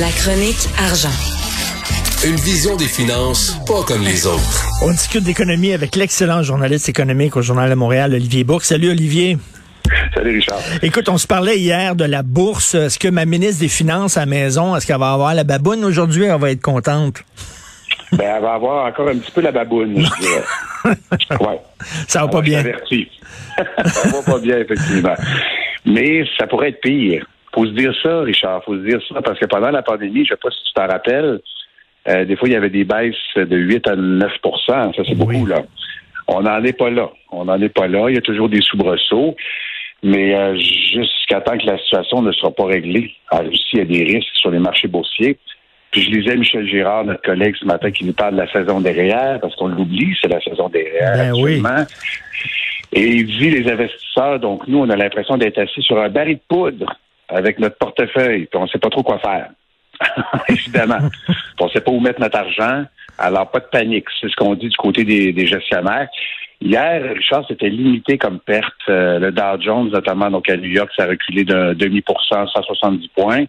[0.00, 1.14] La chronique argent.
[2.26, 4.66] Une vision des finances pas comme les autres.
[4.82, 8.64] On discute d'économie avec l'excellent journaliste économique au Journal de Montréal, Olivier Bourque.
[8.64, 9.38] Salut Olivier.
[10.12, 10.58] Salut Richard.
[10.82, 12.74] Écoute, on se parlait hier de la bourse.
[12.74, 15.84] Est-ce que ma ministre des Finances à la maison, est-ce qu'elle va avoir la baboune
[15.84, 16.24] aujourd'hui?
[16.24, 17.22] Elle va être contente.
[18.10, 20.44] Ben, elle va avoir encore un petit peu la baboune, je dirais.
[21.40, 21.60] Ouais.
[22.08, 22.62] Ça va pas bien.
[23.86, 25.14] ça va pas bien, effectivement.
[25.86, 27.24] Mais ça pourrait être pire.
[27.54, 28.64] Faut se dire ça, Richard.
[28.64, 30.86] Faut se dire ça parce que pendant la pandémie, je sais pas si tu t'en
[30.86, 31.40] rappelles,
[32.08, 34.26] euh, des fois, il y avait des baisses de 8 à 9%
[34.66, 35.62] Ça, c'est beaucoup, là.
[36.26, 37.10] On n'en est pas là.
[37.30, 38.06] On n'en est pas là.
[38.08, 39.36] Il y a toujours des soubresauts.
[40.02, 43.82] Mais euh, jusqu'à temps que la situation ne sera pas réglée, en Russie, il y
[43.82, 45.38] a des risques sur les marchés boursiers.
[45.92, 48.80] Puis je lisais Michel Girard, notre collègue ce matin, qui nous parle de la saison
[48.80, 51.62] derrière, parce qu'on l'oublie, c'est la saison derrière Ben oui.
[52.92, 56.36] Et il dit les investisseurs, donc nous, on a l'impression d'être assis sur un baril
[56.36, 59.50] de poudre avec notre portefeuille, puis on ne sait pas trop quoi faire.
[60.48, 60.98] Évidemment.
[61.26, 62.84] Puis on ne sait pas où mettre notre argent.
[63.18, 64.06] Alors, pas de panique.
[64.20, 66.08] C'est ce qu'on dit du côté des, des gestionnaires.
[66.60, 68.72] Hier, Richard, c'était limité comme perte.
[68.88, 72.22] Euh, le Dow Jones, notamment donc à New York, ça a reculé d'un demi pour
[72.24, 73.44] cent, 170 points.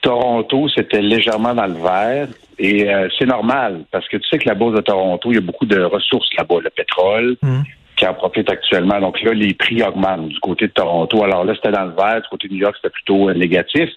[0.00, 2.28] Toronto, c'était légèrement dans le vert.
[2.58, 5.38] Et euh, c'est normal, parce que tu sais que la bourse de Toronto, il y
[5.38, 6.56] a beaucoup de ressources là-bas.
[6.62, 7.64] Le pétrole, Mhm.
[7.98, 9.00] Qui en profite actuellement.
[9.00, 11.24] Donc là, les prix augmentent du côté de Toronto.
[11.24, 12.22] Alors là, c'était dans le vert.
[12.22, 13.90] Du côté de New York, c'était plutôt euh, négatif.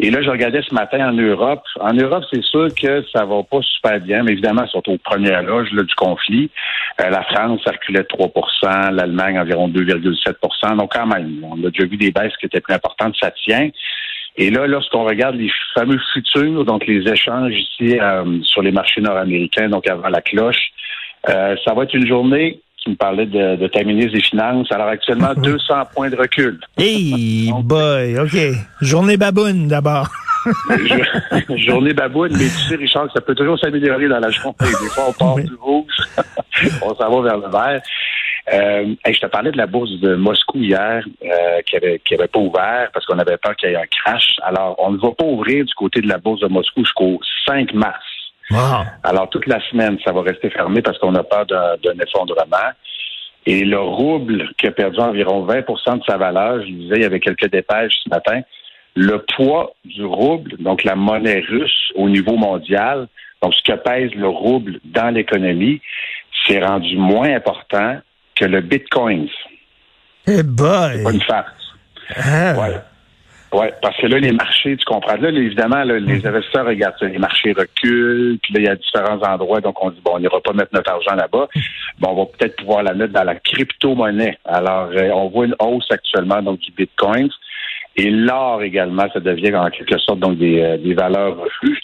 [0.00, 1.62] Et là, je regardais ce matin en Europe.
[1.78, 5.42] En Europe, c'est sûr que ça va pas super bien, mais évidemment, surtout aux premières
[5.42, 6.50] loges là, du conflit.
[7.00, 11.70] Euh, la France, ça reculait de 3 l'Allemagne, environ 2,7% Donc quand même, on a
[11.70, 13.68] déjà vu des baisses qui étaient plus importantes, ça tient.
[14.36, 19.00] Et là, lorsqu'on regarde les fameux futurs, donc les échanges ici euh, sur les marchés
[19.00, 20.72] nord-américains, donc avant la cloche,
[21.28, 24.70] euh, ça va être une journée qui me parlait de, de ta ministre des Finances.
[24.70, 26.60] Alors actuellement, 200 points de recul.
[26.78, 28.36] Hey boy, OK.
[28.82, 30.08] Journée baboune d'abord.
[30.84, 34.54] Jo- journée baboune, mais tu sais, Richard, ça peut toujours s'améliorer dans la journée.
[34.60, 35.90] Des fois, on part du rouge,
[36.82, 37.80] on s'en va vers le vert.
[38.52, 42.12] Euh, hey, je te parlais de la bourse de Moscou hier, euh, qui avait qui
[42.14, 44.36] avait pas ouvert parce qu'on avait peur qu'il y ait un crash.
[44.42, 47.72] Alors, on ne va pas ouvrir du côté de la bourse de Moscou jusqu'au 5
[47.72, 48.04] mars.
[48.50, 48.84] Wow.
[49.02, 52.70] Alors, toute la semaine, ça va rester fermé parce qu'on a peur d'un effondrement.
[53.46, 57.06] Et le rouble qui a perdu environ 20% de sa valeur, je disais, il y
[57.06, 58.40] avait quelques dépêches ce matin,
[58.96, 63.08] le poids du rouble, donc la monnaie russe au niveau mondial,
[63.42, 65.80] donc ce que pèse le rouble dans l'économie,
[66.46, 67.98] s'est rendu moins important
[68.34, 69.28] que le bitcoin.
[70.26, 71.14] Hey Pas boy.
[71.14, 71.74] une farce.
[72.16, 72.54] Ah.
[72.58, 72.80] Ouais.
[73.54, 77.06] Ouais, parce que là, les marchés, tu comprends, là, évidemment, là, les investisseurs regardent ça,
[77.06, 80.18] les marchés reculent, puis là, il y a différents endroits, donc on dit, bon, on
[80.18, 81.46] n'ira pas mettre notre argent là-bas.
[82.00, 84.38] Bon, on va peut-être pouvoir la mettre dans la crypto-monnaie.
[84.44, 87.28] Alors, euh, on voit une hausse actuellement, donc, du bitcoin.
[87.96, 91.78] Et l'or également, ça devient en quelque sorte, donc, des, euh, des valeurs refuges.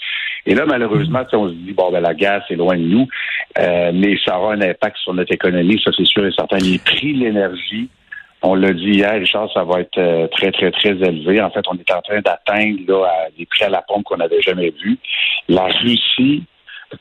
[0.47, 3.07] Et là, malheureusement, on se dit, bon, ben, la guerre, c'est loin de nous,
[3.61, 6.57] euh, mais ça aura un impact sur notre économie, ça, c'est sûr et certain.
[6.57, 7.89] Les prix de l'énergie,
[8.43, 11.41] on l'a dit hier, Richard, ça va être euh, très, très, très élevé.
[11.43, 14.41] En fait, on est en train d'atteindre là, des prix à la pompe qu'on n'avait
[14.41, 14.99] jamais vus.
[15.49, 16.45] La Russie,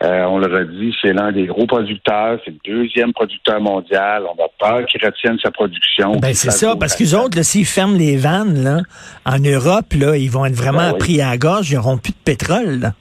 [0.04, 4.24] euh, on le redit, c'est l'un des gros producteurs, c'est le deuxième producteur mondial.
[4.26, 6.18] On a peur qu'ils retiennent sa production.
[6.18, 8.82] Ben c'est ça, parce qu'ils autres, là, s'ils ferment les vannes, là,
[9.26, 11.00] en Europe, là, ils vont être vraiment Ben oui.
[11.00, 12.94] pris à la gorge, ils n'auront plus de pétrole, là.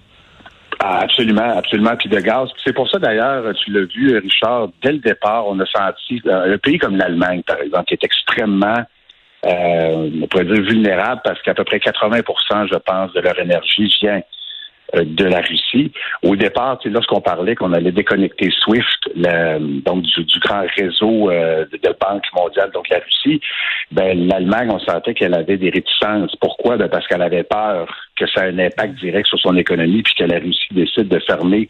[0.81, 2.49] Ah, absolument, absolument, puis de gaz.
[2.65, 6.55] C'est pour ça d'ailleurs, tu l'as vu, Richard, dès le départ, on a senti euh,
[6.55, 8.85] un pays comme l'Allemagne, par exemple, qui est extrêmement,
[9.45, 13.93] euh, on pourrait dire vulnérable, parce qu'à peu près 80% je pense, de leur énergie
[14.01, 14.21] vient
[14.95, 15.93] de la Russie.
[16.23, 19.17] Au départ, lorsqu'on parlait qu'on allait déconnecter SWIFT,
[19.85, 23.41] donc du, du grand réseau euh, de, banques mondiales, donc la Russie,
[23.93, 26.35] ben l'Allemagne, on sentait qu'elle avait des réticences.
[26.37, 26.77] Pourquoi?
[26.77, 30.15] Ben parce qu'elle avait peur que ça ait un impact direct sur son économie, puis
[30.15, 31.69] que la Russie décide de fermer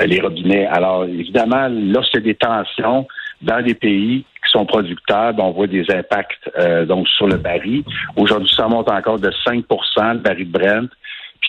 [0.00, 0.66] euh, les robinets.
[0.66, 3.06] Alors, évidemment, y a des tensions
[3.40, 7.36] dans des pays qui sont producteurs, ben, on voit des impacts euh, donc sur le
[7.36, 7.84] baril.
[8.16, 9.64] Aujourd'hui, ça monte encore de 5%
[10.12, 10.88] le baril de Brent.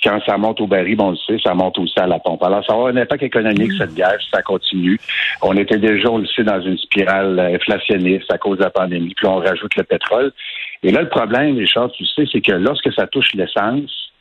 [0.02, 2.19] Puis quand ça monte au baril, bon, on le sait, ça monte aussi à la
[2.19, 2.42] pompe.
[2.44, 5.00] Alors, ça avoir un impact économique, cette guerre, si ça continue.
[5.42, 8.69] On était déjà, on le sait, dans une spirale euh, inflationniste à cause de la
[8.69, 9.13] pandémie.
[9.16, 10.31] Puis on rajoute le pétrole.
[10.84, 14.12] Et là, le problème, Richard, tu sais, c'est que lorsque ça touche l'essence,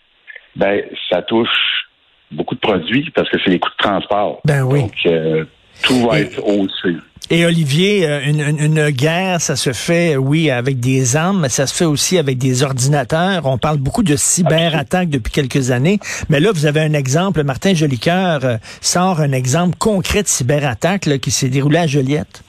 [0.56, 1.86] ben, ça touche
[2.32, 4.40] beaucoup de produits parce que c'est les coûts de transport.
[4.44, 4.80] Ben oui.
[4.82, 5.44] Donc, euh,
[5.84, 6.96] tout va Et- être haussé.
[7.30, 11.74] Et Olivier, euh, une, guerre, ça se fait, oui, avec des armes, mais ça se
[11.74, 13.44] fait aussi avec des ordinateurs.
[13.44, 16.00] On parle beaucoup de cyberattaques depuis quelques années.
[16.30, 17.44] Mais là, vous avez un exemple.
[17.44, 22.42] Martin Jolicoeur euh, sort un exemple concret de cyberattaque là, qui s'est déroulé à Joliette.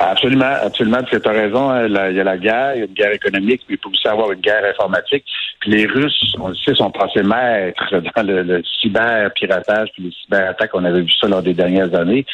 [0.00, 1.02] Absolument, absolument.
[1.02, 1.70] Tu as raison.
[1.70, 3.88] Hein, il y a la guerre, il y a une guerre économique, mais il peut
[3.88, 5.24] aussi avoir une guerre informatique.
[5.60, 10.70] Puis les Russes, on le sait, sont passés maîtres dans le, cyber-piratage puis les cyberattaques.
[10.74, 12.24] On avait vu ça lors des dernières années.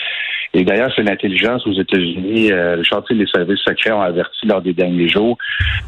[0.52, 2.52] Et d'ailleurs, c'est l'intelligence aux États-Unis.
[2.52, 5.37] Euh, le chantier des services secrets ont averti lors des derniers jours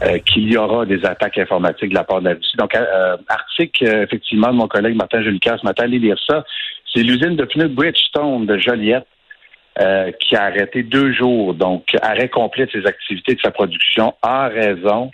[0.02, 2.56] euh, qu'il y aura des attaques informatiques de la part de la Russie.
[2.56, 6.44] Donc, euh, article, effectivement, de mon collègue Martin Julicas ce matin, allez lire ça.
[6.92, 9.06] C'est l'usine de pneus Bridgestone de Joliette
[9.78, 14.14] euh, qui a arrêté deux jours, donc arrêt complet de ses activités de sa production
[14.22, 15.10] en raison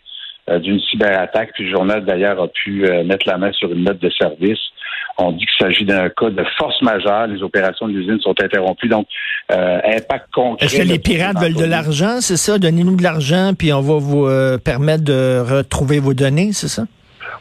[0.48, 1.50] euh, d'une cyberattaque.
[1.54, 4.60] Puis le journal d'ailleurs a pu euh, mettre la main sur une note de service.
[5.18, 7.26] On dit qu'il s'agit d'un cas de force majeure.
[7.26, 8.88] Les opérations de l'usine sont interrompues.
[8.88, 9.08] Donc,
[9.50, 10.66] impact concret.
[10.66, 12.58] Est-ce que les pirates veulent de l'argent, c'est ça?
[12.58, 14.26] Donnez-nous de l'argent, puis on va vous
[14.64, 16.84] permettre de retrouver vos données, c'est ça?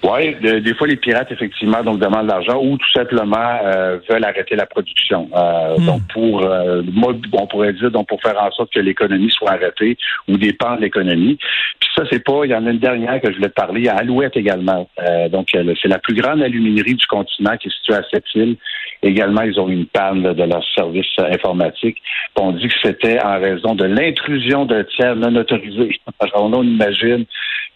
[0.04, 4.24] Oui, des fois les pirates effectivement donc demandent de l'argent ou tout simplement euh, veulent
[4.24, 5.30] arrêter la production.
[5.36, 5.86] Euh, hmm.
[5.86, 6.82] Donc pour euh,
[7.34, 9.98] on pourrait dire donc pour faire en sorte que l'économie soit arrêtée
[10.28, 11.38] ou dépend de l'économie.
[11.80, 12.42] Puis ça c'est pas.
[12.46, 14.90] Il y en a une dernière que je voulais te parler, à Alouette également.
[15.30, 18.58] donc c'est la plus grande aluminerie du continent qui est située à cette île.
[19.04, 21.98] Également, ils ont eu une panne de leur service informatique.
[22.36, 26.00] On dit que c'était en raison de l'intrusion d'un tiers non autorisé.
[26.20, 27.26] Alors on imagine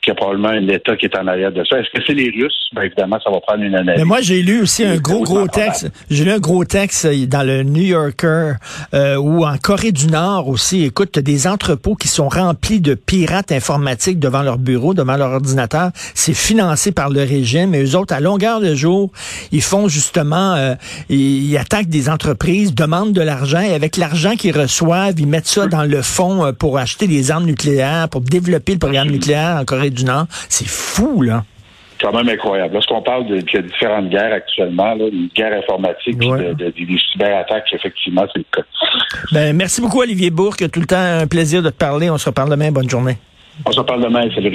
[0.05, 1.79] qu'il y a probablement un État qui est en arrière de ça.
[1.79, 2.69] Est-ce que c'est les Russes?
[2.73, 3.99] Bien évidemment, ça va prendre une analyse.
[3.99, 5.91] Mais moi, j'ai lu aussi un gros, gros texte.
[6.11, 8.53] J'ai lu un gros texte dans le New Yorker
[8.93, 10.83] euh, ou en Corée du Nord aussi.
[10.83, 15.89] Écoute, des entrepôts qui sont remplis de pirates informatiques devant leur bureau, devant leur ordinateur.
[16.13, 17.73] C'est financé par le régime.
[17.73, 19.11] Et eux autres, à longueur de jour,
[19.51, 20.75] ils font justement, euh,
[21.15, 25.67] ils, attaquent des entreprises, demandent de l'argent et avec l'argent qu'ils reçoivent, ils mettent ça
[25.67, 29.65] dans le fond euh, pour acheter des armes nucléaires, pour développer le programme nucléaire en
[29.65, 30.25] Corée du Nord.
[30.49, 31.43] C'est fou, là.
[32.01, 32.73] Quand même incroyable.
[32.73, 36.97] Lorsqu'on parle de, qu'il y a différentes guerres actuellement, là, une guerre informatique, de, des
[37.11, 38.67] cyberattaques, effectivement, c'est le cas.
[39.31, 40.69] Ben, merci beaucoup, Olivier Bourque.
[40.69, 42.09] Tout le temps un plaisir de te parler.
[42.09, 42.71] On se reparle demain.
[42.71, 43.17] Bonne journée.
[43.65, 44.29] On se reparle demain.
[44.35, 44.51] Salut.